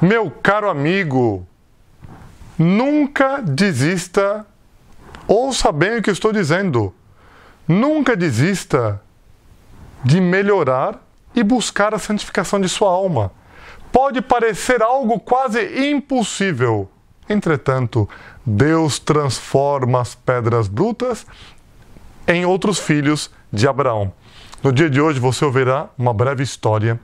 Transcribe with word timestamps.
Meu 0.00 0.30
caro 0.30 0.70
amigo, 0.70 1.46
nunca 2.58 3.42
desista, 3.42 4.46
ouça 5.28 5.70
bem 5.70 5.98
o 5.98 6.02
que 6.02 6.10
estou 6.10 6.32
dizendo, 6.32 6.94
nunca 7.68 8.16
desista 8.16 8.98
de 10.02 10.18
melhorar 10.18 10.98
e 11.34 11.42
buscar 11.42 11.94
a 11.94 11.98
santificação 11.98 12.58
de 12.58 12.66
sua 12.66 12.88
alma. 12.90 13.30
Pode 13.92 14.22
parecer 14.22 14.80
algo 14.80 15.20
quase 15.20 15.90
impossível. 15.90 16.88
Entretanto, 17.28 18.08
Deus 18.44 18.98
transforma 18.98 20.00
as 20.00 20.14
pedras 20.14 20.66
brutas 20.66 21.26
em 22.26 22.46
outros 22.46 22.78
filhos 22.78 23.30
de 23.52 23.68
Abraão. 23.68 24.14
No 24.62 24.72
dia 24.72 24.88
de 24.88 24.98
hoje 24.98 25.20
você 25.20 25.44
ouvirá 25.44 25.90
uma 25.98 26.14
breve 26.14 26.42
história 26.42 26.98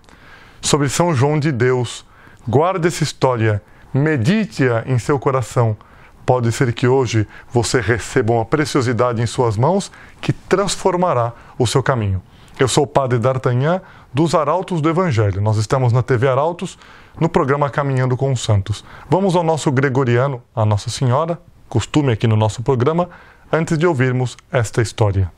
sobre 0.62 0.88
São 0.88 1.14
João 1.14 1.38
de 1.38 1.52
Deus. 1.52 2.05
Guarde 2.48 2.86
essa 2.86 3.02
história, 3.02 3.60
medite-a 3.92 4.84
em 4.86 5.00
seu 5.00 5.18
coração. 5.18 5.76
Pode 6.24 6.52
ser 6.52 6.72
que 6.72 6.86
hoje 6.86 7.26
você 7.50 7.80
receba 7.80 8.34
uma 8.34 8.44
preciosidade 8.44 9.20
em 9.20 9.26
suas 9.26 9.56
mãos 9.56 9.90
que 10.20 10.32
transformará 10.32 11.32
o 11.58 11.66
seu 11.66 11.82
caminho. 11.82 12.22
Eu 12.56 12.68
sou 12.68 12.84
o 12.84 12.86
Padre 12.86 13.18
D'Artagnan 13.18 13.82
dos 14.14 14.32
Arautos 14.32 14.80
do 14.80 14.88
Evangelho. 14.88 15.40
Nós 15.40 15.56
estamos 15.56 15.92
na 15.92 16.04
TV 16.04 16.28
Arautos, 16.28 16.78
no 17.18 17.28
programa 17.28 17.68
Caminhando 17.68 18.16
com 18.16 18.32
os 18.32 18.40
Santos. 18.40 18.84
Vamos 19.10 19.34
ao 19.34 19.42
nosso 19.42 19.72
gregoriano, 19.72 20.40
a 20.54 20.64
Nossa 20.64 20.88
Senhora, 20.88 21.40
costume 21.68 22.12
aqui 22.12 22.28
no 22.28 22.36
nosso 22.36 22.62
programa, 22.62 23.10
antes 23.52 23.76
de 23.76 23.88
ouvirmos 23.88 24.36
esta 24.52 24.80
história. 24.80 25.32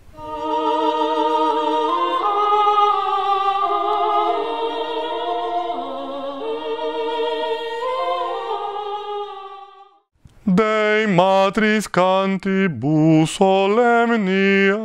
matris 11.19 11.87
cantibus 11.89 13.31
solemnia, 13.31 14.79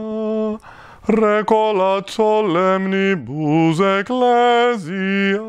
recolat 1.08 2.10
solemnibus 2.10 3.78
ecclesia, 4.00 5.42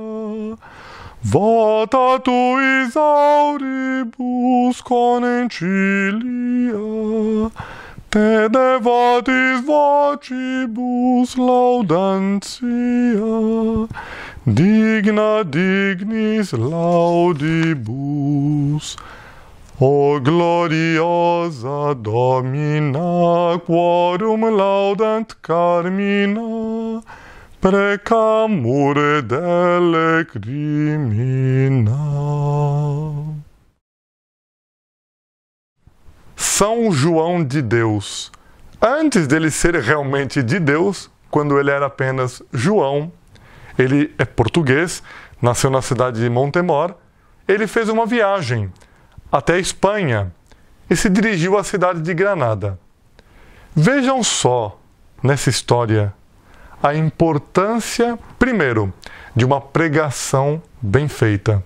vota 1.23 2.21
tuis 2.27 2.97
auribus 2.97 4.83
concilia, 4.83 6.21
te 8.11 8.49
devotis 8.53 9.65
vocibus 9.65 11.37
laudantia, 11.49 12.69
digna 14.45 15.33
dignis 15.49 16.53
laudibus, 16.53 17.57
O 19.81 20.21
gloriosa 20.21 21.97
Domina, 21.97 23.59
quorum 23.67 24.49
laudant 24.49 25.27
carmina, 25.43 27.03
precamur 27.61 28.95
dele 29.21 30.25
crimina. 30.27 31.91
São 36.37 36.93
João 36.93 37.43
de 37.43 37.61
Deus. 37.61 38.31
Antes 38.81 39.27
dele 39.27 39.51
ser 39.51 39.75
realmente 39.75 40.41
de 40.41 40.61
Deus, 40.61 41.11
quando 41.33 41.59
ele 41.59 41.73
era 41.73 41.87
apenas 41.87 42.41
João, 42.53 43.11
ele 43.77 44.15
é 44.19 44.25
português, 44.25 45.03
nasceu 45.43 45.69
na 45.69 45.83
cidade 45.83 46.21
de 46.21 46.31
Montemor, 46.31 46.95
ele 47.49 47.67
fez 47.67 47.89
uma 47.89 48.07
viagem 48.07 48.73
até 49.35 49.55
a 49.55 49.59
Espanha 49.59 50.33
e 50.89 50.95
se 50.95 51.11
dirigiu 51.11 51.59
à 51.59 51.65
cidade 51.65 52.01
de 52.01 52.15
Granada. 52.15 52.79
Vejam 53.75 54.23
só 54.23 54.79
nessa 55.21 55.51
história 55.51 56.15
a 56.81 56.95
importância, 56.95 58.17
primeiro, 58.39 58.95
de 59.35 59.45
uma 59.45 59.61
pregação 59.61 60.63
bem 60.81 61.09
feita. 61.09 61.65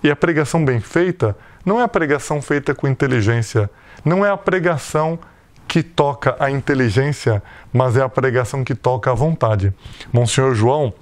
E 0.00 0.08
a 0.08 0.14
pregação 0.14 0.64
bem 0.64 0.78
feita 0.78 1.36
não 1.66 1.80
é 1.80 1.82
a 1.82 1.88
pregação 1.88 2.40
feita 2.40 2.72
com 2.72 2.86
inteligência, 2.86 3.68
não 4.04 4.24
é 4.24 4.30
a 4.30 4.36
pregação 4.36 5.18
que 5.66 5.82
toca 5.82 6.36
a 6.38 6.52
inteligência, 6.52 7.42
mas 7.72 7.96
é 7.96 8.02
a 8.02 8.08
pregação 8.08 8.62
que 8.62 8.76
toca 8.76 9.10
a 9.10 9.14
vontade. 9.14 9.74
Monsenhor 10.12 10.54
João, 10.54 10.94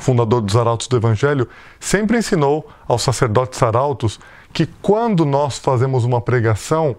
fundador 0.00 0.42
dos 0.42 0.54
Arautos 0.54 0.86
do 0.86 0.98
Evangelho, 0.98 1.48
sempre 1.80 2.18
ensinou 2.18 2.70
aos 2.86 3.00
sacerdotes 3.00 3.62
arautos 3.62 4.20
que 4.52 4.66
quando 4.82 5.24
nós 5.24 5.58
fazemos 5.58 6.04
uma 6.04 6.20
pregação, 6.20 6.96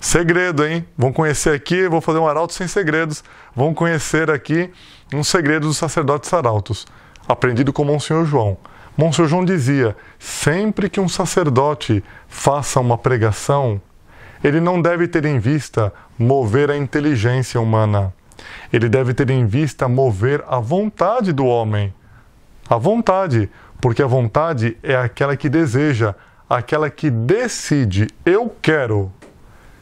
segredo, 0.00 0.66
hein? 0.66 0.86
Vão 0.96 1.12
conhecer 1.12 1.54
aqui, 1.54 1.88
vou 1.88 2.00
fazer 2.00 2.18
um 2.18 2.26
arauto 2.26 2.52
sem 2.52 2.66
segredos, 2.66 3.22
vão 3.54 3.72
conhecer 3.72 4.30
aqui 4.30 4.70
um 5.14 5.22
segredo 5.22 5.66
dos 5.68 5.76
sacerdotes 5.76 6.32
arautos, 6.32 6.86
aprendido 7.28 7.72
com 7.72 7.84
Monsenhor 7.84 8.24
João. 8.24 8.56
Monsenhor 8.96 9.28
João 9.28 9.44
dizia: 9.44 9.96
sempre 10.18 10.90
que 10.90 11.00
um 11.00 11.08
sacerdote 11.08 12.04
faça 12.28 12.80
uma 12.80 12.98
pregação, 12.98 13.80
ele 14.42 14.60
não 14.60 14.82
deve 14.82 15.06
ter 15.06 15.24
em 15.24 15.38
vista 15.38 15.92
mover 16.18 16.70
a 16.70 16.76
inteligência 16.76 17.60
humana. 17.60 18.12
Ele 18.72 18.88
deve 18.88 19.14
ter 19.14 19.30
em 19.30 19.46
vista 19.46 19.88
mover 19.88 20.44
a 20.48 20.58
vontade 20.58 21.32
do 21.32 21.46
homem. 21.46 21.94
A 22.68 22.76
vontade, 22.76 23.48
porque 23.80 24.02
a 24.02 24.06
vontade 24.06 24.76
é 24.82 24.96
aquela 24.96 25.36
que 25.36 25.48
deseja, 25.48 26.14
aquela 26.52 26.90
que 26.90 27.10
decide, 27.10 28.08
eu 28.26 28.54
quero. 28.60 29.10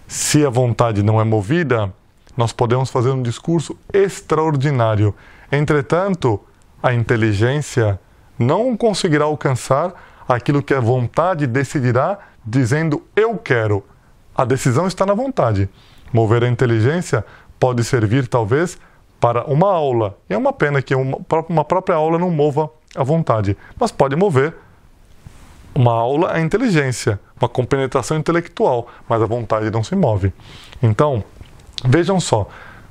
Se 0.07 0.47
a 0.47 0.51
vontade 0.51 1.03
não 1.03 1.21
é 1.21 1.25
movida, 1.25 1.93
nós 2.37 2.53
podemos 2.53 2.91
fazer 2.91 3.11
um 3.11 3.23
discurso 3.23 3.77
extraordinário. 3.93 5.13
Entretanto, 5.51 6.41
a 6.81 6.95
inteligência 6.95 7.99
não 8.39 8.77
conseguirá 8.77 9.25
alcançar 9.25 9.93
aquilo 10.29 10.63
que 10.63 10.73
a 10.73 10.81
vontade 10.81 11.45
decidirá 11.47 12.19
dizendo 12.47 13.03
eu 13.17 13.37
quero. 13.37 13.85
A 14.35 14.45
decisão 14.45 14.87
está 14.87 15.05
na 15.05 15.15
vontade. 15.15 15.69
Mover 16.13 16.45
a 16.45 16.49
inteligência 16.49 17.25
pode 17.59 17.83
servir 17.83 18.29
talvez 18.29 18.79
para 19.19 19.45
uma 19.45 19.71
aula. 19.73 20.17
E 20.29 20.35
é 20.35 20.39
uma 20.39 20.53
pena 20.53 20.81
que 20.81 20.95
uma, 20.95 21.65
própria 21.65 21.97
aula 21.97 22.17
não 22.17 22.31
mova 22.31 22.71
a 22.95 23.03
vontade, 23.03 23.57
mas 23.79 23.91
pode 23.91 24.15
mover 24.15 24.55
uma 25.75 25.93
aula 25.93 26.37
é 26.37 26.41
inteligência, 26.41 27.21
uma 27.41 27.49
compenetração 27.49 28.17
intelectual, 28.17 28.89
mas 29.09 29.23
a 29.23 29.27
vontade 29.27 29.71
não 29.71 29.83
se 29.83 29.95
move. 29.95 30.33
Então, 30.83 31.25
vejam 31.85 32.21
só, 32.21 32.49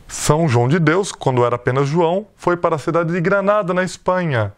São 0.08 0.48
João 0.48 0.68
de 0.68 0.80
Deus, 0.80 1.12
quando 1.12 1.46
era 1.46 1.56
apenas 1.56 1.88
João, 1.88 2.28
foi 2.36 2.58
para 2.58 2.76
a 2.76 2.80
cidade 2.80 3.12
de 3.12 3.22
Granada, 3.22 3.74
na 3.74 3.84
Espanha, 3.84 4.54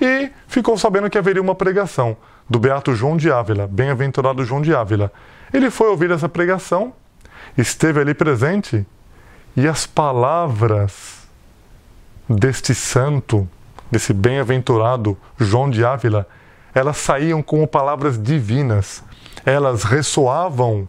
e 0.00 0.30
ficou 0.48 0.76
sabendo 0.78 1.10
que 1.10 1.18
haveria 1.18 1.42
uma 1.42 1.54
pregação 1.54 2.16
do 2.48 2.58
beato 2.58 2.94
João 2.94 3.16
de 3.16 3.30
Ávila, 3.30 3.66
bem-aventurado 3.66 4.44
João 4.44 4.60
de 4.60 4.74
Ávila. 4.74 5.12
Ele 5.52 5.70
foi 5.70 5.88
ouvir 5.88 6.10
essa 6.10 6.28
pregação, 6.28 6.92
esteve 7.56 8.00
ali 8.00 8.14
presente, 8.14 8.84
e 9.56 9.68
as 9.68 9.86
palavras 9.86 11.20
deste 12.28 12.74
santo, 12.74 13.48
desse 13.90 14.12
bem-aventurado 14.12 15.16
João 15.38 15.68
de 15.68 15.84
Ávila, 15.84 16.26
elas 16.74 16.96
saíam 16.98 17.42
como 17.42 17.66
palavras 17.66 18.20
divinas. 18.20 19.02
Elas 19.44 19.84
ressoavam, 19.84 20.88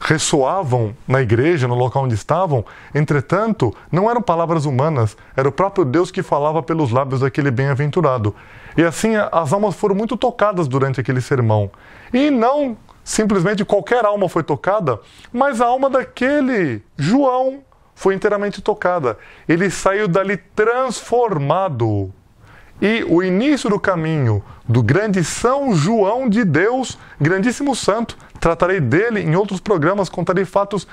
ressoavam 0.00 0.94
na 1.06 1.20
igreja, 1.20 1.68
no 1.68 1.74
local 1.74 2.04
onde 2.04 2.14
estavam. 2.14 2.64
Entretanto, 2.94 3.74
não 3.92 4.10
eram 4.10 4.22
palavras 4.22 4.64
humanas, 4.64 5.16
era 5.36 5.48
o 5.48 5.52
próprio 5.52 5.84
Deus 5.84 6.10
que 6.10 6.22
falava 6.22 6.62
pelos 6.62 6.90
lábios 6.90 7.20
daquele 7.20 7.50
bem-aventurado. 7.50 8.34
E 8.76 8.82
assim 8.82 9.14
as 9.16 9.52
almas 9.52 9.74
foram 9.76 9.94
muito 9.94 10.16
tocadas 10.16 10.66
durante 10.68 11.00
aquele 11.00 11.20
sermão. 11.20 11.70
E 12.12 12.30
não 12.30 12.76
simplesmente 13.04 13.64
qualquer 13.64 14.04
alma 14.04 14.28
foi 14.28 14.42
tocada, 14.42 15.00
mas 15.32 15.60
a 15.60 15.66
alma 15.66 15.90
daquele 15.90 16.82
João 16.96 17.60
foi 17.94 18.14
inteiramente 18.14 18.62
tocada. 18.62 19.18
Ele 19.48 19.70
saiu 19.70 20.08
dali 20.08 20.36
transformado. 20.36 22.12
E 22.80 23.04
o 23.08 23.22
início 23.22 23.68
do 23.68 23.78
caminho 23.78 24.42
do 24.66 24.82
grande 24.82 25.22
São 25.22 25.74
João 25.74 26.28
de 26.28 26.44
Deus, 26.44 26.96
grandíssimo 27.20 27.76
santo, 27.76 28.16
tratarei 28.40 28.80
dele 28.80 29.20
em 29.20 29.36
outros 29.36 29.60
programas, 29.60 30.08
contarei 30.08 30.44
fatos 30.44 30.86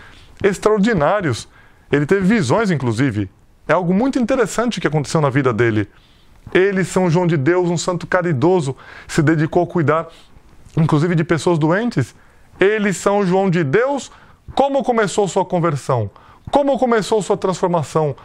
extraordinários. 0.44 1.48
Ele 1.92 2.06
teve 2.06 2.22
visões, 2.22 2.72
inclusive. 2.72 3.30
É 3.68 3.74
algo 3.74 3.94
muito 3.94 4.20
interessante 4.20 4.82
que 4.82 4.88
aconteceu 4.88 5.22
na 5.22 5.30
vida 5.30 5.54
dele. 5.54 5.88
Ele, 6.54 6.84
São 6.84 7.10
João 7.10 7.28
de 7.28 7.38
Deus, 7.38 7.70
um 7.70 7.78
santo 7.78 8.06
caridoso, 8.06 8.76
se 9.08 9.22
dedicou 9.22 9.64
a 9.64 9.68
cuidar, 9.68 10.08
inclusive, 10.76 11.16
de 11.16 11.24
pessoas 11.24 11.58
doentes. 11.58 12.14
Ele, 12.60 12.92
São 12.92 13.26
João 13.26 13.50
de 13.50 13.64
Deus, 13.64 14.12
como 14.56 14.84
começou 14.84 15.28
sua 15.28 15.46
conversão? 15.46 16.10
Como 16.52 16.78
começou 16.78 17.22
sua 17.22 17.38
transformação? 17.38 18.16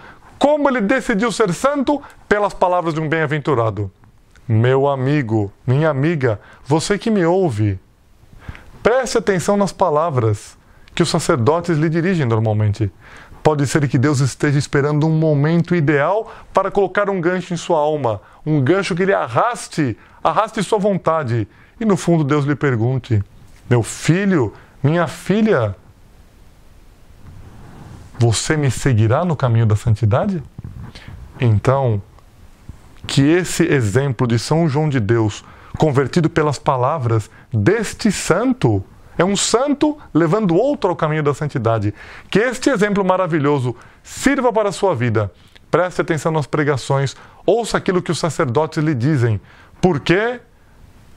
Como 0.42 0.68
ele 0.68 0.80
decidiu 0.80 1.30
ser 1.30 1.54
santo? 1.54 2.02
Pelas 2.28 2.52
palavras 2.52 2.92
de 2.92 2.98
um 3.00 3.08
bem-aventurado. 3.08 3.88
meu 4.48 4.88
amigo, 4.88 5.52
minha 5.64 5.88
amiga, 5.88 6.40
você 6.66 6.98
que 6.98 7.12
me 7.12 7.24
ouve, 7.24 7.78
preste 8.82 9.16
atenção 9.16 9.56
nas 9.56 9.70
palavras 9.70 10.58
que 10.96 11.02
os 11.04 11.08
sacerdotes 11.08 11.78
lhe 11.78 11.88
dirigem 11.88 12.26
normalmente. 12.26 12.90
Pode 13.40 13.68
ser 13.68 13.86
que 13.86 13.96
Deus 13.96 14.18
esteja 14.18 14.58
esperando 14.58 15.06
um 15.06 15.16
momento 15.16 15.76
ideal 15.76 16.32
para 16.52 16.72
colocar 16.72 17.08
um 17.08 17.20
gancho 17.20 17.54
em 17.54 17.56
sua 17.56 17.78
alma, 17.78 18.20
um 18.44 18.60
gancho 18.60 18.96
que 18.96 19.04
lhe 19.04 19.14
arraste, 19.14 19.96
arraste 20.24 20.60
sua 20.64 20.80
vontade. 20.80 21.46
E 21.78 21.84
no 21.84 21.96
fundo 21.96 22.24
Deus 22.24 22.44
lhe 22.44 22.56
pergunte: 22.56 23.22
Meu 23.70 23.84
filho, 23.84 24.52
minha 24.82 25.06
filha, 25.06 25.76
você 28.22 28.56
me 28.56 28.70
seguirá 28.70 29.24
no 29.24 29.34
caminho 29.34 29.66
da 29.66 29.74
santidade? 29.74 30.40
Então, 31.40 32.00
que 33.04 33.20
esse 33.20 33.64
exemplo 33.64 34.28
de 34.28 34.38
São 34.38 34.68
João 34.68 34.88
de 34.88 35.00
Deus, 35.00 35.44
convertido 35.76 36.30
pelas 36.30 36.56
palavras 36.56 37.28
deste 37.52 38.12
santo, 38.12 38.84
é 39.18 39.24
um 39.24 39.34
santo 39.34 39.98
levando 40.14 40.54
outro 40.54 40.90
ao 40.90 40.94
caminho 40.94 41.24
da 41.24 41.34
santidade. 41.34 41.92
Que 42.30 42.38
este 42.38 42.70
exemplo 42.70 43.04
maravilhoso 43.04 43.74
sirva 44.04 44.52
para 44.52 44.68
a 44.68 44.72
sua 44.72 44.94
vida. 44.94 45.32
Preste 45.68 46.00
atenção 46.00 46.30
nas 46.30 46.46
pregações, 46.46 47.16
ouça 47.44 47.76
aquilo 47.76 48.00
que 48.00 48.12
os 48.12 48.20
sacerdotes 48.20 48.84
lhe 48.84 48.94
dizem. 48.94 49.40
Porque 49.80 50.40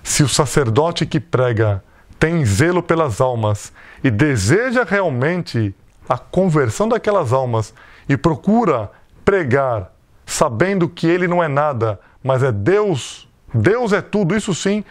se 0.02 0.24
o 0.24 0.28
sacerdote 0.28 1.06
que 1.06 1.20
prega 1.20 1.84
tem 2.18 2.44
zelo 2.44 2.82
pelas 2.82 3.22
almas 3.22 3.72
e 4.04 4.10
deseja 4.10 4.84
realmente 4.84 5.76
a 6.08 6.18
conversão 6.18 6.88
daquelas 6.88 7.34
almas 7.34 7.74
e 8.08 8.16
procura 8.16 8.92
pregar 9.24 9.92
sabendo 10.26 10.90
que 10.90 11.08
ele 11.08 11.28
não 11.28 11.44
é 11.44 11.48
nada, 11.48 12.00
mas 12.24 12.42
é 12.42 12.52
Deus, 12.52 13.28
Deus 13.54 13.94
é 13.94 14.02
tudo, 14.02 14.36
isso 14.36 14.54
sim, 14.56 14.84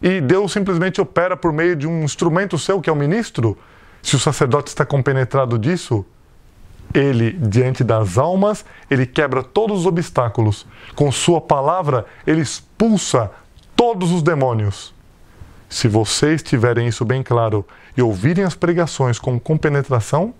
e 0.00 0.20
Deus 0.20 0.52
simplesmente 0.52 1.00
opera 1.00 1.36
por 1.36 1.52
meio 1.52 1.74
de 1.74 1.86
um 1.86 2.02
instrumento 2.02 2.58
seu, 2.58 2.80
que 2.80 2.90
é 2.90 2.92
o 2.92 2.96
ministro, 2.96 3.56
se 4.02 4.16
o 4.16 4.18
sacerdote 4.18 4.68
está 4.68 4.84
compenetrado 4.84 5.58
disso, 5.58 6.04
ele, 6.92 7.32
diante 7.32 7.82
das 7.82 8.18
almas, 8.18 8.64
ele 8.90 9.06
quebra 9.06 9.42
todos 9.42 9.80
os 9.80 9.86
obstáculos. 9.86 10.66
Com 10.94 11.10
sua 11.10 11.40
palavra, 11.40 12.04
ele 12.26 12.40
expulsa 12.40 13.30
todos 13.74 14.10
os 14.10 14.22
demônios. 14.22 14.92
Se 15.68 15.88
vocês 15.88 16.42
tiverem 16.42 16.86
isso 16.88 17.04
bem 17.04 17.22
claro 17.22 17.64
e 17.96 18.02
ouvirem 18.02 18.44
as 18.44 18.54
pregações 18.54 19.18
com 19.18 19.40
compenetração, 19.40 20.34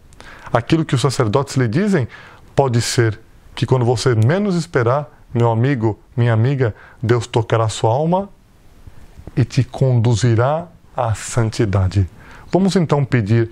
aquilo 0.52 0.84
que 0.84 0.94
os 0.94 1.00
sacerdotes 1.00 1.56
lhe 1.56 1.68
dizem 1.68 2.08
pode 2.54 2.80
ser 2.80 3.18
que 3.54 3.66
quando 3.66 3.84
você 3.84 4.14
menos 4.14 4.54
esperar, 4.54 5.08
meu 5.32 5.50
amigo, 5.50 5.98
minha 6.16 6.32
amiga, 6.32 6.74
Deus 7.02 7.26
tocará 7.26 7.68
sua 7.68 7.90
alma 7.92 8.28
e 9.36 9.44
te 9.44 9.64
conduzirá 9.64 10.66
à 10.96 11.14
santidade. 11.14 12.08
Vamos 12.50 12.76
então 12.76 13.04
pedir 13.04 13.50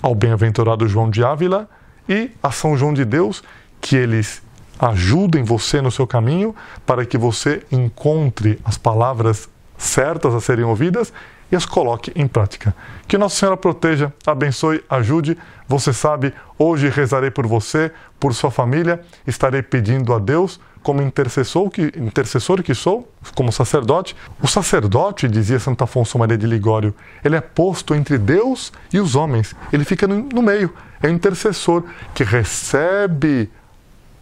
ao 0.00 0.14
bem-aventurado 0.14 0.88
João 0.88 1.10
de 1.10 1.22
Ávila 1.22 1.68
e 2.08 2.30
a 2.42 2.50
São 2.50 2.76
João 2.76 2.94
de 2.94 3.04
Deus 3.04 3.42
que 3.80 3.96
eles 3.96 4.42
ajudem 4.78 5.42
você 5.42 5.82
no 5.82 5.90
seu 5.90 6.06
caminho 6.06 6.54
para 6.86 7.04
que 7.04 7.18
você 7.18 7.62
encontre 7.70 8.58
as 8.64 8.78
palavras 8.78 9.48
certas 9.76 10.34
a 10.34 10.40
serem 10.40 10.64
ouvidas 10.64 11.12
e 11.50 11.56
as 11.56 11.64
coloque 11.64 12.12
em 12.14 12.26
prática. 12.26 12.74
Que 13.06 13.16
Nossa 13.18 13.36
Senhora 13.36 13.56
proteja, 13.56 14.12
abençoe, 14.26 14.84
ajude. 14.88 15.36
Você 15.66 15.92
sabe, 15.92 16.32
hoje 16.58 16.88
rezarei 16.88 17.30
por 17.30 17.46
você, 17.46 17.90
por 18.18 18.34
sua 18.34 18.50
família, 18.50 19.00
estarei 19.26 19.62
pedindo 19.62 20.12
a 20.12 20.18
Deus 20.18 20.60
como 20.82 21.02
intercessor 21.02 21.68
que, 21.70 21.92
intercessor 21.96 22.62
que 22.62 22.74
sou, 22.74 23.10
como 23.34 23.52
sacerdote. 23.52 24.16
O 24.40 24.46
sacerdote, 24.46 25.28
dizia 25.28 25.58
Santo 25.58 25.84
Afonso 25.84 26.18
Maria 26.18 26.38
de 26.38 26.46
Ligório, 26.46 26.94
ele 27.24 27.36
é 27.36 27.40
posto 27.40 27.94
entre 27.94 28.16
Deus 28.16 28.72
e 28.92 28.98
os 28.98 29.14
homens. 29.14 29.54
Ele 29.72 29.84
fica 29.84 30.06
no, 30.06 30.42
meio. 30.42 30.72
É 31.02 31.08
o 31.08 31.10
intercessor 31.10 31.84
que 32.14 32.24
recebe 32.24 33.50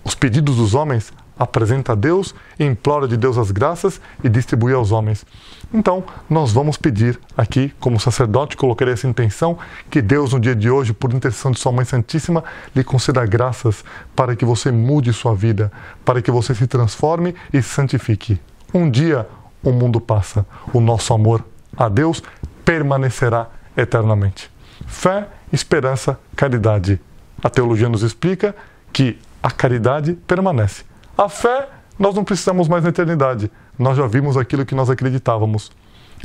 os 0.05 0.15
pedidos 0.15 0.57
dos 0.57 0.75
homens, 0.75 1.13
apresenta 1.39 1.93
a 1.93 1.95
Deus, 1.95 2.35
implora 2.59 3.07
de 3.07 3.17
Deus 3.17 3.37
as 3.37 3.51
graças 3.51 4.01
e 4.25 4.29
distribui 4.29 4.73
aos 4.73 4.91
homens. 4.91 5.27
Então, 5.73 6.05
nós 6.29 6.53
vamos 6.53 6.77
pedir 6.77 7.19
aqui, 7.37 7.73
como 7.79 8.01
sacerdote, 8.01 8.57
colocarei 8.57 8.95
essa 8.95 9.07
intenção, 9.07 9.59
que 9.91 10.01
Deus, 10.01 10.33
no 10.33 10.41
dia 10.41 10.55
de 10.55 10.71
hoje, 10.71 10.93
por 10.93 11.13
intercessão 11.13 11.51
de 11.51 11.59
Sua 11.59 11.73
Mãe 11.73 11.85
Santíssima, 11.85 12.43
lhe 12.75 12.83
conceda 12.83 13.25
graças 13.27 13.85
para 14.15 14.35
que 14.35 14.45
você 14.45 14.71
mude 14.71 15.13
sua 15.13 15.35
vida, 15.35 15.71
para 16.05 16.23
que 16.23 16.31
você 16.31 16.55
se 16.55 16.67
transforme 16.67 17.35
e 17.53 17.61
santifique. 17.63 18.41
Um 18.73 18.91
dia 18.91 19.27
o 19.63 19.73
mundo 19.73 20.01
passa, 20.01 20.47
o 20.73 20.81
nosso 20.81 21.13
amor 21.13 21.45
a 21.77 21.89
Deus 21.89 22.23
permanecerá 22.65 23.49
eternamente. 23.77 24.51
Fé, 24.87 25.29
esperança, 25.53 26.19
caridade. 26.35 27.01
A 27.43 27.51
teologia 27.51 27.89
nos 27.89 28.03
explica 28.03 28.55
que 28.93 29.19
a 29.43 29.51
caridade 29.51 30.15
permanece 30.27 30.85
a 31.17 31.29
fé, 31.29 31.69
nós 31.99 32.15
não 32.15 32.25
precisamos 32.25 32.69
mais 32.69 32.83
na 32.83 32.91
eternidade. 32.91 33.51
Nós 33.79 33.97
já 33.97 34.07
vimos 34.07 34.37
aquilo 34.37 34.67
que 34.67 34.75
nós 34.75 34.91
acreditávamos. 34.91 35.71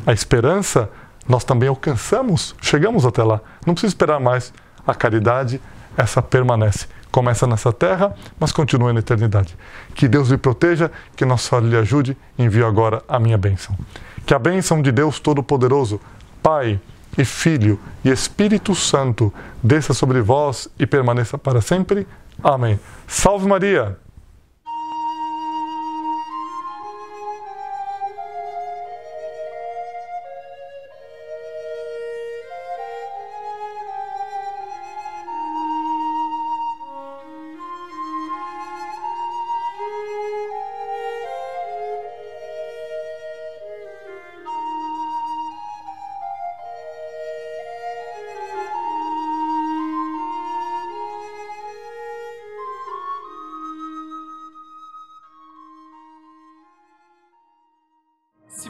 A 0.05 0.11
esperança, 0.11 0.89
nós 1.27 1.43
também 1.43 1.69
alcançamos, 1.69 2.55
chegamos 2.61 3.05
até 3.05 3.23
lá. 3.23 3.39
Não 3.65 3.73
precisa 3.73 3.91
esperar 3.91 4.19
mais. 4.19 4.53
A 4.85 4.93
caridade, 4.93 5.61
essa 5.95 6.21
permanece. 6.21 6.87
Começa 7.11 7.45
nessa 7.45 7.71
terra, 7.71 8.15
mas 8.39 8.51
continua 8.51 8.91
na 8.91 8.99
eternidade. 8.99 9.55
Que 9.93 10.07
Deus 10.07 10.29
lhe 10.29 10.37
proteja, 10.37 10.91
que 11.15 11.25
Nossa 11.25 11.49
Senhora 11.49 11.67
lhe 11.67 11.77
ajude. 11.77 12.17
Envio 12.37 12.65
agora 12.65 13.01
a 13.07 13.19
minha 13.19 13.37
bênção. 13.37 13.77
Que 14.25 14.33
a 14.33 14.39
bênção 14.39 14.81
de 14.81 14.91
Deus 14.91 15.19
Todo-Poderoso, 15.19 15.99
Pai 16.41 16.79
e 17.17 17.25
Filho 17.25 17.79
e 18.03 18.09
Espírito 18.09 18.73
Santo 18.73 19.33
desça 19.61 19.93
sobre 19.93 20.21
vós 20.21 20.67
e 20.79 20.85
permaneça 20.85 21.37
para 21.37 21.61
sempre. 21.61 22.07
Amém. 22.43 22.79
Salve 23.07 23.47
Maria! 23.47 23.97